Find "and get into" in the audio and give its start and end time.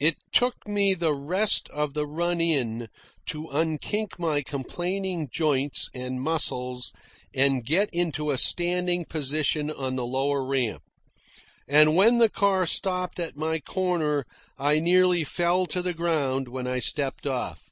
7.32-8.32